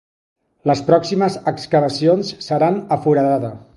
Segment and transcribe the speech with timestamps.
[0.69, 3.53] Les pròximes excavacions seran a Foradada.